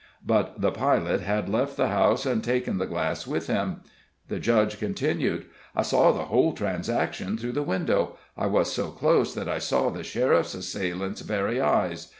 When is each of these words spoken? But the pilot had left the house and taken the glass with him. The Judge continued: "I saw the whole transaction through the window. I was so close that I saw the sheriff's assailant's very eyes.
But 0.25 0.59
the 0.61 0.71
pilot 0.71 1.21
had 1.21 1.47
left 1.47 1.77
the 1.77 1.89
house 1.89 2.25
and 2.25 2.43
taken 2.43 2.79
the 2.79 2.87
glass 2.87 3.27
with 3.27 3.45
him. 3.45 3.81
The 4.29 4.39
Judge 4.39 4.79
continued: 4.79 5.45
"I 5.75 5.83
saw 5.83 6.11
the 6.11 6.25
whole 6.25 6.53
transaction 6.53 7.37
through 7.37 7.51
the 7.51 7.61
window. 7.61 8.17
I 8.35 8.47
was 8.47 8.73
so 8.73 8.87
close 8.89 9.35
that 9.35 9.47
I 9.47 9.59
saw 9.59 9.91
the 9.91 10.01
sheriff's 10.01 10.55
assailant's 10.55 11.21
very 11.21 11.61
eyes. 11.61 12.07